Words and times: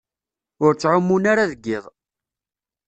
Ur 0.65 0.73
ttɛumun 0.75 1.25
ara 1.31 1.51
deg 1.51 1.63
iḍ. 1.77 1.85